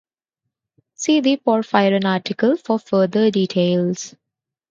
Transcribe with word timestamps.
See 0.95 1.21
the 1.21 1.37
Porphyrin 1.37 2.05
article 2.05 2.57
for 2.57 2.79
further 2.79 3.29
details. 3.29 4.15